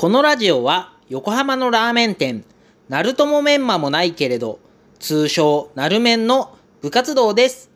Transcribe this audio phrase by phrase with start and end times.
[0.00, 2.42] このラジオは横浜のラーメン店、
[2.88, 4.58] ナルトモメンマもないけれど、
[4.98, 7.70] 通称ナルメンの部活動です。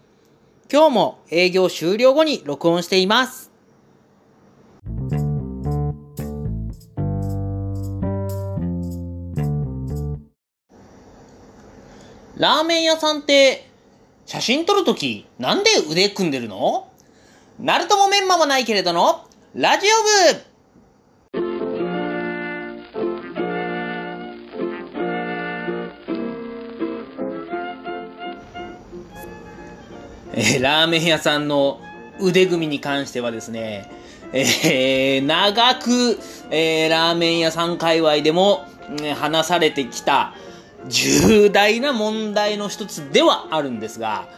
[0.72, 3.50] 今日も営業終了後に録音しています。
[12.38, 13.68] ラーメン屋さんって
[14.24, 16.88] 写真撮るときなんで腕組んでるの？
[17.60, 19.86] ナルトモメンマもないけれどのラジ
[20.32, 20.53] オ部
[30.46, 31.80] えーラーメン屋さんの
[32.20, 33.90] 腕組みに関してはですね、
[34.34, 36.18] えー長く、
[36.50, 38.66] えーラーメン屋さん界隈でも、
[39.00, 40.34] ね話されてきた
[40.86, 44.28] 重大な問題の一つではあるんですが、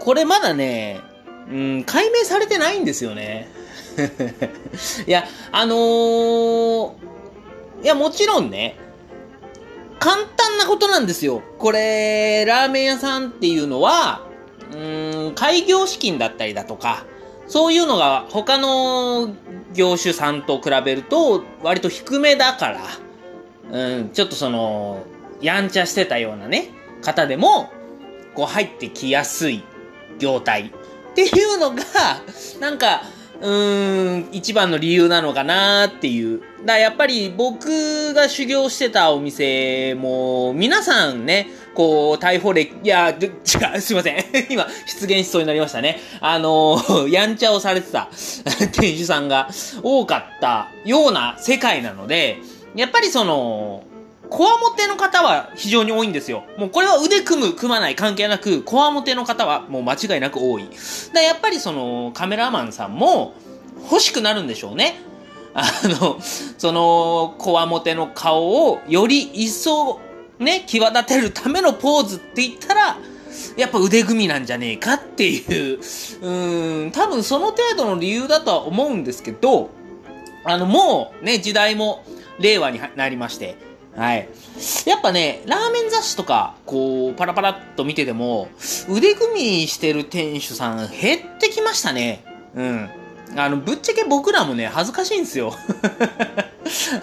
[0.00, 1.00] これまだね、
[1.48, 3.48] うん、解明されてないんですよね。
[5.06, 6.92] いや、あのー
[7.84, 8.76] いや、もちろんね、
[10.00, 11.40] 簡単なことなんですよ。
[11.58, 14.28] これ、ラーメン屋さんっていうのは、
[14.70, 17.04] うーん、開業資金だったりだとか、
[17.46, 19.34] そういうのが他の
[19.74, 22.80] 業種さんと比べると割と低めだから、
[23.72, 25.04] うん、ちょっとその、
[25.40, 26.70] やんちゃしてたようなね、
[27.02, 27.70] 方でも、
[28.34, 29.64] こう入ってきやすい
[30.18, 30.72] 業態
[31.10, 31.82] っていうのが、
[32.60, 33.02] なんか、
[33.40, 36.42] うーん、一番の理由なのかなっていう。
[36.64, 43.30] だやっぱり僕が修行してたお店も、皆さんね、こう、逮捕歴、いや、違
[43.76, 44.24] う、すいません。
[44.50, 46.00] 今、出現しそうになりましたね。
[46.20, 48.10] あの、 やんちゃをされてた
[48.72, 49.48] 店主さんが
[49.82, 52.38] 多かったような世界なので、
[52.74, 53.84] やっぱりその、
[54.30, 56.44] コアモテの方は非常に多いんですよ。
[56.56, 60.68] もうこれは腕組む、組まない関係なく、コアモテの方はもう間違いなく多い。
[61.12, 63.34] だやっぱりそのカメラマンさんも
[63.90, 65.00] 欲しくなるんでしょうね。
[65.52, 66.20] あの、
[66.58, 70.00] その、コアモテの顔をより一層
[70.38, 72.98] ね、際立てるためのポーズって言ったら、
[73.56, 79.70] やっぱ腕組みなんじゃねえかっていう、うーん、多分その程度の理由だとは思うんですけど、
[80.44, 82.04] あの、もうね、時代も
[82.38, 83.56] 令和になりまして、
[84.00, 84.28] はい。
[84.86, 88.48] やっぱね、ラーメン雑誌とか、こう、パラパラっと見てても、
[88.88, 92.24] 腕組みしてる店主さん減ってきましたね。
[92.54, 92.90] うん。
[93.36, 95.50] あの、ぶっちゃけ僕らもね、恥ずかしいんですよ。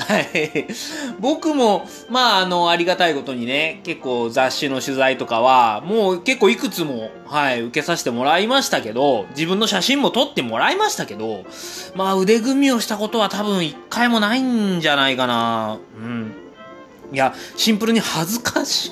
[0.07, 0.65] はい。
[1.19, 11.45] 僕も、まあ、あの、ありがたいことにね、結構雑誌の取材とかは、もう結構いくつも、はい、受けさせてもらいましたけど、自分の写真も撮ってもらいましたけど、
[11.93, 15.77] まあ、腕組みをしたことは多分一回もないんじゃないかな。
[15.95, 16.46] うん。
[17.11, 18.91] いや、シンプルに恥ずかし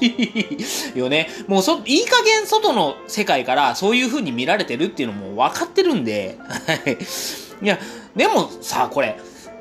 [0.96, 1.30] いよね。
[1.48, 6.38] もうそ、いい加減外の世界からそういう風に見られてるっていうのも分かってるんで。
[7.62, 7.78] いや、
[8.16, 9.18] でもさ、これ、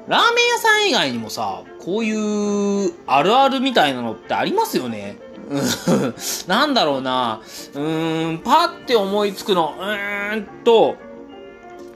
[0.07, 5.17] ラーメン屋さん以外にもさ、こういうあるあるみたいなのってありますよね。
[6.47, 7.41] なんだろうな。
[7.75, 10.97] うーん、パって思いつくの、うーんと、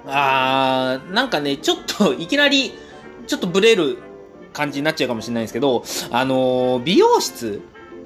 [0.07, 2.75] あー、なんかね、ちょっといきなり、
[3.27, 3.99] ちょっとブレる
[4.59, 7.63] 感じになっちゃうかもしれないんですけど、あのー美容室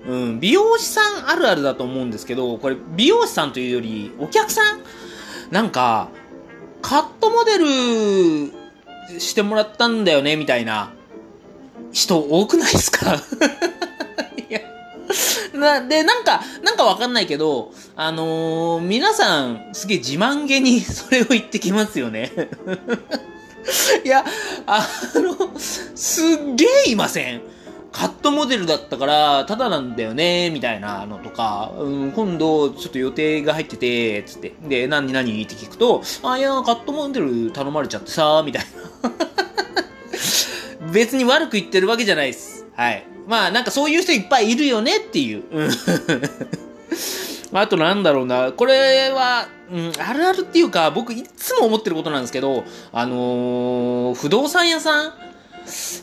[0.07, 4.81] うん、美容師さんあるあるだと思うんですけど、これ美容師さんというより、お客さん
[5.51, 6.09] なんか、
[6.83, 10.91] カットモデルしてもらったんだよね、みたいな
[11.93, 13.15] 人多くないですか？
[14.51, 14.61] いや。
[15.55, 22.33] な、で、なんか、なんかわかんないけど、あのー皆さん、すげえ自慢げにそれを言ってきますよね。
[24.05, 24.25] いや、
[24.67, 27.43] あの、すっげえいません
[27.93, 34.55] カットモデルだったから、ただなんだよね、みたいなのとか、うん、今度、ちょっと予定が入ってて、つって。
[34.67, 38.65] で、何何って聞くと、あ、いや、カットモデル頼まれちゃってさ、みたい
[39.03, 39.12] な。
[40.93, 42.67] 別に悪く言ってるわけじゃないです。
[42.75, 43.06] はい。
[43.29, 45.44] まあ、なんかそういう人いっぱいいるよねっていう。
[47.53, 55.13] うんあとなんだろうな、これは、うん、あるあるっていうか、僕いつも思ってることなんですけど、あのー不動産屋さん？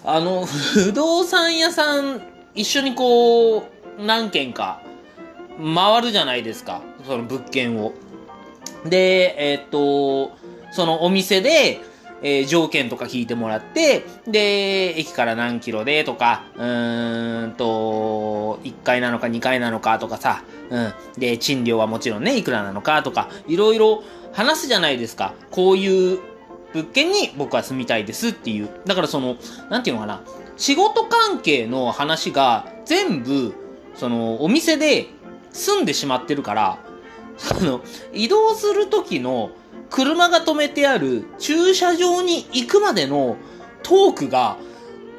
[0.06, 2.22] あの、 不動産屋さん、
[2.54, 3.64] 一緒にこう、
[4.00, 4.82] 何軒か、
[5.76, 6.82] 回るじゃないですか。
[7.06, 7.94] その物件を。
[8.86, 10.38] で、えーっと、
[10.72, 11.82] そのお店で、
[12.22, 20.94] えー条件とか聞いてもらって、で、駅から何キロでとか、うーんと、1階なのか2階なのかとかさ、うん。
[21.18, 25.34] で、賃料はもちろんね、いくらなのかとか、いろいろ話すじゃないですか。
[25.52, 26.20] こういう
[26.74, 28.70] 物件に僕は住みたいですっていう。
[28.86, 29.38] だからその、
[29.70, 30.22] なんていうのかな。
[30.58, 33.54] 仕事関係の話が全部、
[33.96, 35.08] その、お店で
[35.52, 36.80] 住んでしまってるから、
[37.38, 37.82] その、
[38.14, 39.52] 移動する時の
[39.90, 43.38] 車が止めてある駐車場に行くまでの
[43.84, 44.58] トークが、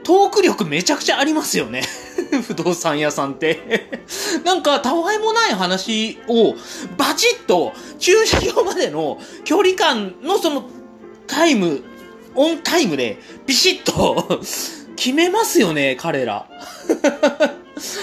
[0.02, 1.82] トーク力めちゃくちゃありますよね。
[2.46, 4.00] 不動産屋さんって
[4.44, 6.54] なんか、たわいもない話を、
[6.96, 10.64] バチッと、駐車場までの距離感のその、
[11.26, 11.82] タイム、
[12.34, 14.40] オンタイムで、ビシッと
[14.96, 16.46] 決めますよね、彼ら。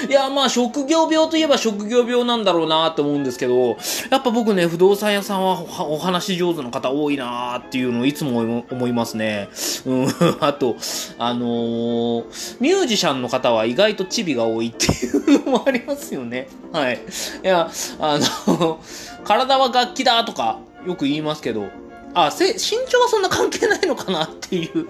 [0.07, 3.77] いや、まあ、職業病といえば職業病なんだろうなって思うんですけど、
[4.09, 9.49] やっぱ僕ね、不動産屋さんはお話上手な方多いなっていうのをいつも思いますね。
[9.85, 10.07] うん、
[10.39, 10.75] あと、
[11.17, 16.47] あのー、ミュージシャンの方は意外とチビが多いっていうのもありますよね。
[16.71, 16.99] はい。
[17.43, 17.69] いや、
[17.99, 18.79] あの、
[19.23, 21.65] 体は楽器だとかよく言いますけど、
[22.13, 22.55] あ、身
[22.87, 24.87] 長はそんな関係ないのかなっていう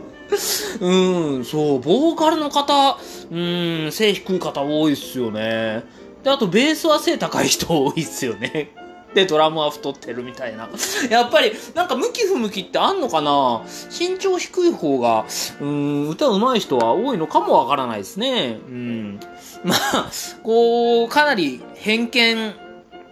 [0.79, 2.97] うん、そう、ボーカルの方、
[3.31, 3.39] う
[3.87, 5.83] ん、背低い方多いっすよね。
[6.23, 8.73] で、あとベースは背高い人多いっすよね。
[9.15, 10.69] で、ドラムは太ってるみたいな。
[11.09, 13.63] やっぱり、なんか向き不向きってあんのかな？
[13.89, 15.25] 身長低い方が、
[15.61, 18.59] うん、歌上手い人は多いのかもわからないですね。
[18.67, 19.19] うん。
[19.63, 20.11] まあ、
[20.43, 22.53] こう、かなり偏見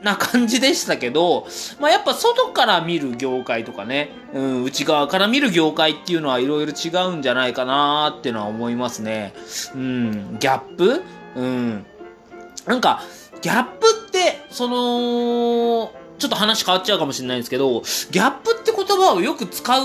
[0.03, 1.47] な感じでしたけど、
[1.79, 9.33] まあ、やっぱ外から見る業界とかね、うん、内側から見る業界っていうのはいろいろ違うんじゃないかなっていうのは思いますね。
[9.73, 11.01] うん、ギャップ？
[11.35, 11.85] うん。
[12.65, 13.01] なんか、
[13.41, 17.81] ギャップって、その、ちょっと話変わっちゃうかもしれないんですけど、
[18.11, 19.83] ギャップって言葉をよく使う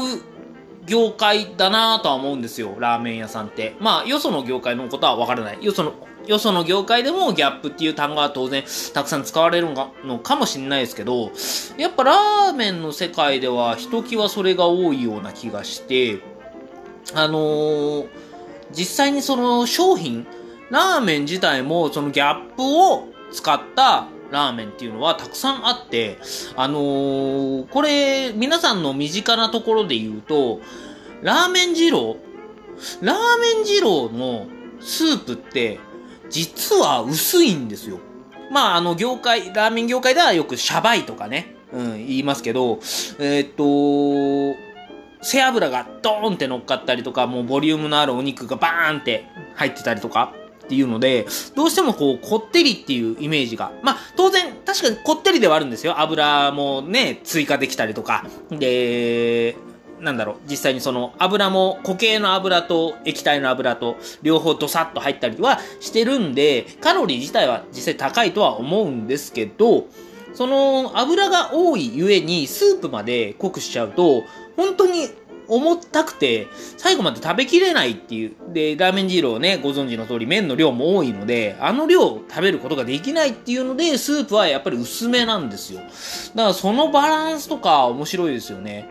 [0.91, 3.77] 業界だなとは思うんですよ、ラーメン屋さんって。
[3.79, 5.65] まあ、よその業界のことはわからない。
[5.65, 5.93] よその
[6.27, 9.69] よその業界でもギャップっていう単語は当然たくさん使われる
[10.05, 11.31] のかもしれないですけど、
[11.79, 16.19] やっぱラーメンの世界ではひときわそれが多いような気がして、
[17.15, 18.09] あのー、
[18.73, 20.27] 実際にその商品、
[20.71, 26.19] ラーメン自体もそのギャップを使ったラーメンっていうのはたくさんあって、
[26.57, 30.61] あのー、これ、皆さんの身近なところで言うと、
[31.23, 32.17] ラーメン二郎
[33.03, 34.47] ラーメン二郎の
[34.81, 35.79] スープって
[36.31, 37.99] 実は薄いんですよ。
[38.51, 42.81] まあ、あの、業界、ラーメン業界ではよくシャバいとかね、うん、言いますけど、
[43.19, 44.59] えー、っと、
[45.23, 50.35] 背脂がドーンって乗っかったりとか、もうボリュームのあるお肉がバーンって入ってたりとか、
[50.71, 51.27] っていうので、
[51.57, 53.73] どうしてもこう、こってりっていうイメージが。
[53.83, 56.01] まあ、当然、確かにこってりではあるんですよ。
[56.01, 58.25] 油もね、追加できたりとか。
[58.53, 59.57] で、
[59.99, 69.87] なんだろう、実際にその油も固形の油と液体の油と両方ドサッと入ったりはしてるんで、カロリー自体は実際高いとは思うんですけど、
[70.35, 74.23] その油が多いゆえにスープまで濃くしちゃうと、
[74.57, 75.09] 本当に
[75.51, 78.33] 重たくて、最後まで食べきれないっていう。
[78.53, 85.81] で、ラーメン二郎ね、ご存知の通り麺の量も多いので、あの量を食べることができないっていうので、スープはやっぱり薄めなんですよ。
[85.81, 85.91] だか
[86.35, 88.89] らそのバランスとか面白いですよね。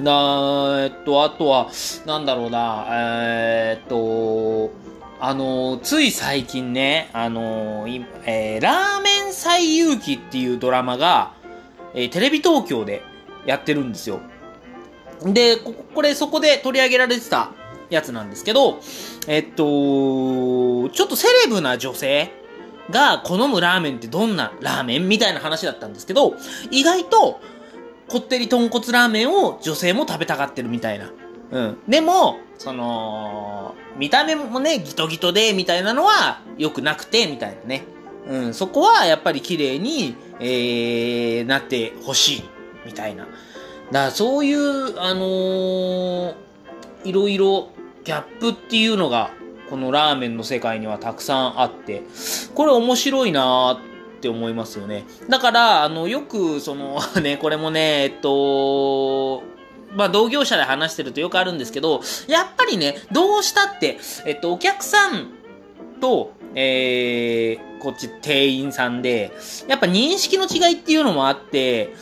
[0.00, 1.68] なえっと、あとは、
[2.06, 4.72] なんだろうな、えー、っと、
[5.20, 7.86] あの、つい最近ね、あの、
[8.24, 11.34] えー、ラーメン最遊記っていうドラマが、
[11.94, 13.02] えー、テレビ東京で
[13.44, 14.20] やってるんですよ。
[15.24, 17.52] で、ここれそこで取り上げられてた
[17.90, 18.80] やつなんですけど、
[19.26, 19.56] えっと、
[20.90, 22.30] ちょっとセレブな女性
[22.90, 26.34] が好むラーメンってどんなラーメンみたいな話だったんですけど、
[26.70, 27.40] 意外と、
[28.08, 31.12] こってり豚骨ラーメンを女性も食べたがってるみたいな。
[31.52, 31.78] うん。
[31.88, 37.84] でも、その、見た目もね、ギトギトで、みたいなのは良くなくて、みたいなね。
[38.28, 38.54] うん。
[38.54, 42.44] そこはやっぱり綺麗に、えー、なってほしい、
[42.84, 43.26] みたいな。
[43.90, 46.34] だからそういう、あのー、
[47.04, 47.68] いろいろ
[48.04, 49.30] ギャップっていうのが、
[49.70, 52.02] このラーメンの世界にはたくさんあって、
[52.54, 53.74] これ面白いなー
[54.18, 55.04] って思いますよね。
[55.28, 59.42] だから、あの、よく、その、 ね、これもね、えっと、
[59.94, 65.28] まあ、同業者で話してるとよくあるんですけど、やっぱりね、どうしたって、えっと、お客さん
[66.00, 69.32] と、えー、こっち店員さんで、
[69.68, 71.94] やっぱ認識の違いっていうのもあって、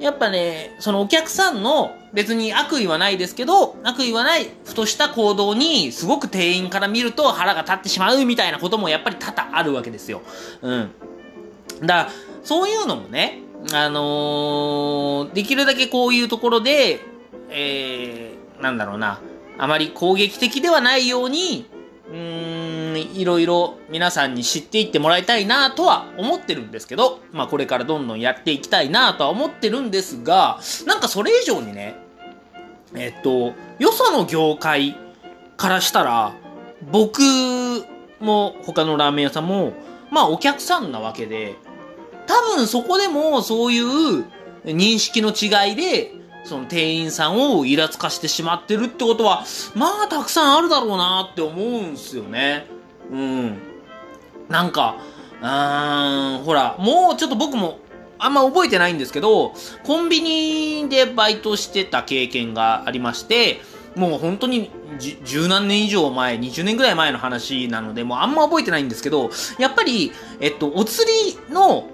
[0.00, 10.22] やっぱね、そのお客さんの別に悪意はないですけど、悪意はないふとした行動にすごく店員から見ると腹が立ってしまうみたいなこともやっぱり多々あるわけですよ。
[10.62, 10.90] うん。
[11.82, 12.08] だ
[12.44, 13.40] そういうのもね、
[13.72, 17.00] あのー、できるだけこういうところで、
[17.50, 19.20] えー、なんだろうな、
[19.58, 21.66] あまり攻撃的ではないように、
[22.10, 31.96] うーん、いろいろ皆さんに知っていってもらいたいなとは思ってるんですけど、まあこれからどんどんやっていきたいなとは思ってるんですが、なんかそれ以上にね、
[32.94, 34.96] えっと、よその業界
[35.56, 36.34] からしたら、
[36.90, 37.20] 僕
[38.20, 39.74] も他のラーメン屋さんも、
[40.10, 41.56] まあお客さんなわけで、
[42.26, 44.24] 多分そこでもそういう
[44.64, 46.14] 認識の違いで、
[46.48, 52.66] その店員さんをイラつかしてしまってるってことは、まあたくさんあるだろうなって思うんすよね。
[53.12, 53.58] うん。
[54.48, 54.96] なんか、
[55.42, 57.80] うーん、ほら、もうちょっと僕も
[58.18, 59.52] あんま覚えてないんですけど、
[59.84, 63.60] コンビニでバイトしてた経験がありまして、
[63.94, 64.70] もう本当に
[65.24, 69.28] 十何年以上前、20年ぐらい前の話なので、もうあんま覚えてないんですけど、
[69.58, 71.88] やっぱり、えっと、お釣りの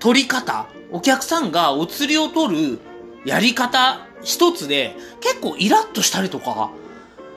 [0.00, 2.89] 取り方、お客さんがお釣りを取る
[3.24, 6.70] やり方一つで、結構イラッとしたりとか、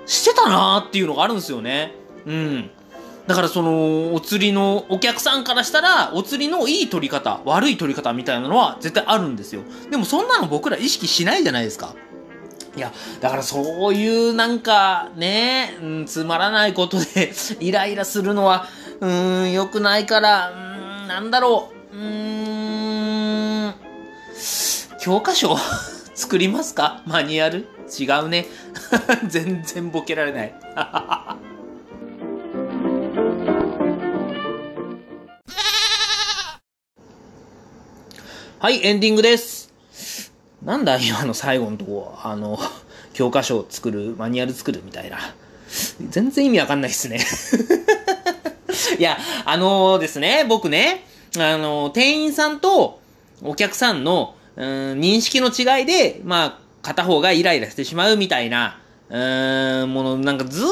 [0.05, 1.95] してたなーっていうのがあるんですよね。
[2.25, 2.69] うん。
[3.27, 9.61] だからその、お釣りの、お客さんからしたら、お釣りのいい取り方、悪い取り方みたいなのは絶対あるんですよ。
[9.89, 11.95] でもそんなの僕ら意識しないじゃないですか。
[12.75, 18.67] いや、だからそういうなんかね、うん、つまらないことでイライラするのは、
[18.99, 22.42] うーん、良くないから、うーん、なんだろう、うん、
[25.03, 25.57] 教科書
[26.15, 27.03] 作りますか？
[27.05, 27.67] マニュアル？
[27.99, 28.45] 違うね。
[29.27, 30.55] 全然ボケられない。
[38.59, 39.73] はい、エンディングです。
[40.63, 42.57] なんだ、今の最後のとこ、あの、
[43.13, 45.17] 教科書を作る、マニュアル作るみたいな。
[46.11, 47.19] 全然意味わかんないっすね。
[48.97, 51.03] いや、あのー、ですね、僕ね、
[51.35, 53.01] あのー、店員さんと
[53.41, 58.79] お客さんの、うん、認識の違いで、まあ、片方がイライラしてしまうみたいな、
[59.09, 60.69] うーん、もの、なんかずーっ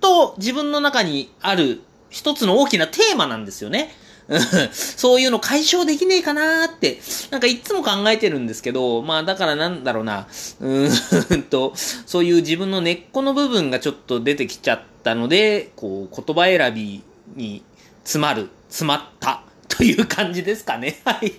[0.00, 1.80] と自分の中にある
[2.10, 3.94] 一つの大きなテーマなんですよね。
[4.72, 10.28] そういうの解消できねえかなーって、なんかいつも考えてるんですけど、まあだからなんだろうな、
[10.60, 17.02] うーんと、そういう自分の根っこの部分がちょっと出てきちゃったので、こう、言葉選び
[17.34, 17.62] に
[18.04, 19.42] 詰まる、詰まった
[19.76, 21.00] という感じですかね。
[21.04, 21.32] はい。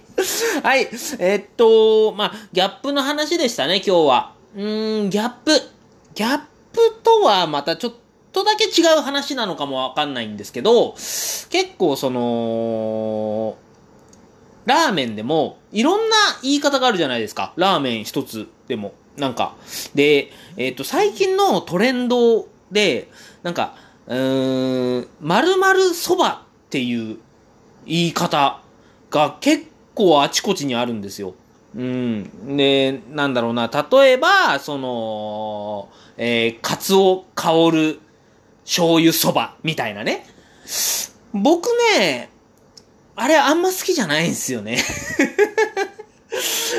[0.64, 0.90] はい。
[1.20, 4.34] え、っと、まあ、ギャップの話でしたね、今日は。
[4.56, 5.52] うーん、ギャップ。
[6.16, 6.40] ギャッ
[6.72, 7.94] プとはまたちょっ
[8.32, 13.56] とだけ違う話なのかもわかんないんですけど、結構その、
[14.66, 17.54] ラーメンでも、いろんな言い方があるじゃないですか。
[17.56, 18.94] ラーメン一つでも。
[19.18, 19.56] なんか。
[19.94, 23.10] で、えっ、と、最近のトレンドで、
[23.44, 23.76] なんか、
[24.08, 27.18] うーん、〇〇そばっていう
[27.86, 28.62] 言い方
[29.10, 31.36] が結構あちこちにあるんですよ。
[31.76, 32.56] うん。
[32.56, 38.00] で、なんだろうな、例えば、その、えー、カツオ香る
[38.64, 40.26] 醤油そばみたいなね。
[41.34, 42.30] 僕ね、
[43.16, 44.78] あれあんま好きじゃないんですよね。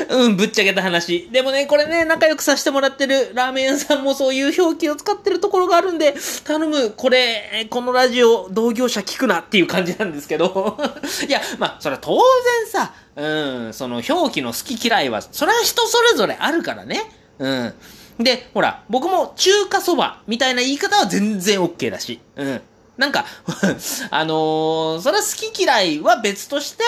[0.09, 1.29] うん、ぶっちゃけた話。
[1.31, 10.77] でもね、これね、仲良くさせてもらってるラーメン屋さんもそういう表記を使ってるところがあるんで、頼む、これ、このラジオ、同業者聞くなっていう感じなんですけど。
[11.27, 17.11] いや、まあ、それは当然さ、うん、その表記の好き嫌いは、それは人それぞれあるからね。
[17.39, 17.73] うん。
[18.19, 22.19] で、ほら、僕も中華そばみたいな言い方は全然 OK だし。
[22.35, 22.61] うん。
[22.97, 23.25] なんか
[24.09, 26.83] あのー、それは好き嫌いは別として、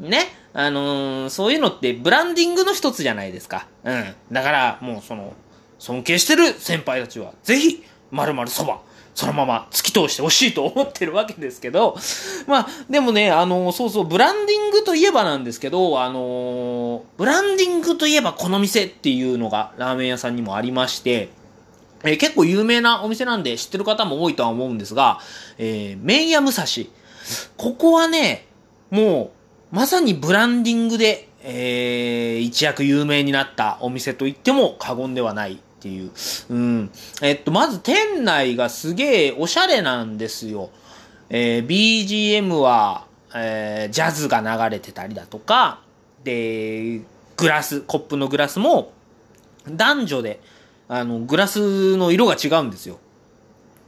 [0.00, 3.66] ね、あのー、そういうのってブランディングの一つじゃないですか。
[3.84, 4.14] うん。
[4.32, 5.34] だから、もうその、
[5.78, 8.80] 尊敬してる先輩たちは、ぜひ、〇〇そば、
[9.14, 11.96] そのまま突き通してほしいと思ってるわけですけど、
[12.46, 21.30] まあ、でもね、あのー、そうそう、ブランディングといえばなんですけど、あのー、ブランディングといえばこの店っていうのがラーメン屋さんにもありまして、
[22.04, 25.20] えー、結構有名なお店なんで知ってる方も多いとは思うんですが、
[25.58, 26.64] えー、麺屋武蔵。
[27.56, 28.46] ここはね、
[28.90, 29.41] もう、
[29.72, 36.10] まさにブランディングで、えー、一躍有名になったお店と言っても過言ではないっていう。
[36.50, 36.90] うん。
[37.22, 40.70] えっと、まず店内がすげえおしゃれなんですよ。
[41.30, 45.80] えー、BGM は、えー、ジャズが流れてたりだとか、
[46.22, 47.00] で、
[47.38, 48.92] グラス、コップのグラスも、
[49.66, 50.40] 男女で、
[50.88, 52.98] あの、グラスの色が違うんですよ。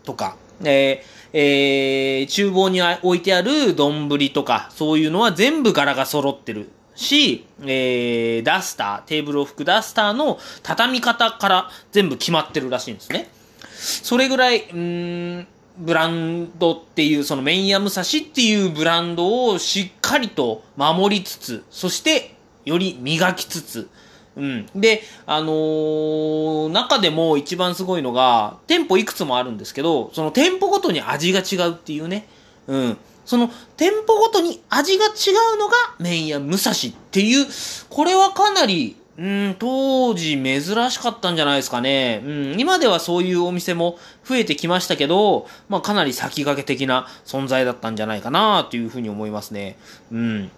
[0.04, 13.28] とか、えー、えー、厨房に置いてある丼とか、そういうのは全部柄が揃ってるし、えー、ダスター、テーブルを拭くダスターの畳み方から全部決まってるらしいんですね。
[13.74, 23.88] それぐらい、うん、ブランドっていう、そのメインヤムサシっていうブランドをしっかりと守りつつ、そしてより磨きつつ、
[24.36, 24.66] うん。
[24.74, 32.26] で、あのー、中でも一番すごいのが、店舗いくつもあるんですけど、その店舗ごとに味が違うっていうね。
[32.66, 32.96] うん。
[33.24, 35.08] その店舗ごとに味が違
[35.54, 36.74] うのが麺屋武蔵っ
[37.10, 37.46] ていう、
[37.88, 42.21] これはかなりうん、当時珍しかったんじゃないですかね。
[42.25, 49.76] うん、今ではそういうお店も増えてきましたけど、まあかなり先駆け的な存在だったんじゃないかなというふうに思いますね。
[50.11, 50.50] うん。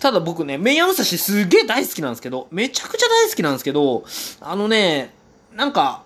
[0.00, 4.04] ただ僕ね、麺屋武蔵すげえ大好きなんですけど、めちゃくちゃ大好きなんですけど、
[4.40, 5.14] あのね、
[5.54, 6.02] なんか、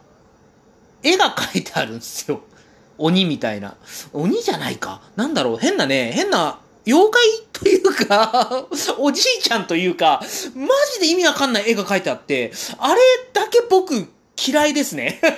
[1.02, 2.40] 絵が描いてあるんですよ。
[2.98, 3.74] 鬼みたいな。
[4.12, 5.00] 鬼じゃないか。
[5.16, 7.20] なんだろう、変なね、変な、妖怪
[7.52, 8.66] というか、
[8.98, 10.22] おじいちゃんというか、
[10.54, 13.00] マジで意味わかんない絵が描いてあって、あれ
[13.32, 14.06] だけ僕
[14.46, 15.20] 嫌いですね。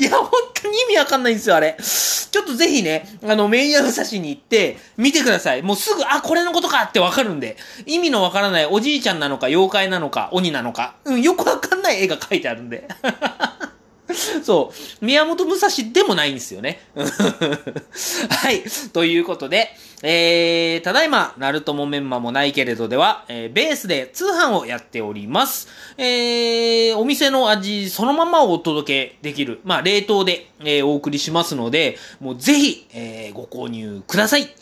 [0.00, 1.76] いや、本当に意味わかんないんですよ、あれ。
[1.78, 5.62] ちょっとぜひね、あの、メイヤ武蔵に行って、見てください。
[5.62, 7.56] もうすぐ、あ、これのことかってわかるんで。
[7.86, 10.96] 意味のわからないおじいちゃんなのか、妖怪なのか、鬼なのか。
[11.04, 12.88] うん、よくわかんない絵が描いてあるんで。
[14.42, 15.04] そう。
[15.04, 16.80] 宮本武蔵でもないんですよね。
[16.94, 18.62] はい。
[18.92, 25.68] ということで、えー、ただいま、ナルトもメンマもないけれどでは、えー、ベースで通販をやっております。
[25.96, 34.54] えー、お店の味そのままをお届けできる、まあ、冷凍で、えー、お送りしますので、もうぜひ、えー、ご購入ください。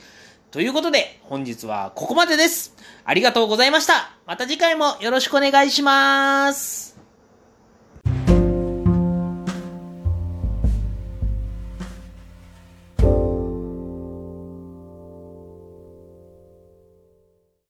[0.52, 2.74] ということで、本日はここまでです。
[3.04, 4.12] ありがとうございました。
[4.26, 6.91] また次回もよろしくお願いします。